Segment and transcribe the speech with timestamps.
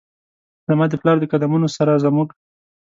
[0.67, 2.27] زما د پلار د قد مونو سره زموږ،